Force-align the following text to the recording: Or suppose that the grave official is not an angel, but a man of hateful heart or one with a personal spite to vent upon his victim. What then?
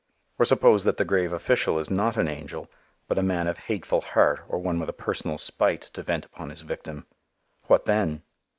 Or 0.39 0.45
suppose 0.45 0.83
that 0.85 0.97
the 0.97 1.05
grave 1.05 1.31
official 1.31 1.77
is 1.77 1.91
not 1.91 2.17
an 2.17 2.27
angel, 2.27 2.71
but 3.07 3.19
a 3.19 3.21
man 3.21 3.45
of 3.45 3.59
hateful 3.59 4.01
heart 4.01 4.41
or 4.49 4.57
one 4.57 4.79
with 4.79 4.89
a 4.89 4.93
personal 4.93 5.37
spite 5.37 5.81
to 5.93 6.01
vent 6.01 6.25
upon 6.25 6.49
his 6.49 6.61
victim. 6.61 7.05
What 7.67 7.85
then? 7.85 8.23